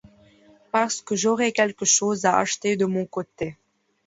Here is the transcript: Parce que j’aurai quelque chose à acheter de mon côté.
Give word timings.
Parce 0.71 0.99
que 0.99 1.15
j’aurai 1.15 1.51
quelque 1.51 1.85
chose 1.85 2.25
à 2.25 2.39
acheter 2.39 2.75
de 2.75 2.85
mon 2.85 3.05
côté. 3.05 3.55